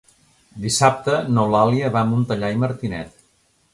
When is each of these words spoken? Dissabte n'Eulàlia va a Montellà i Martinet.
Dissabte 0.61 1.19
n'Eulàlia 1.35 1.91
va 1.97 2.03
a 2.07 2.11
Montellà 2.15 2.51
i 2.57 2.59
Martinet. 2.67 3.15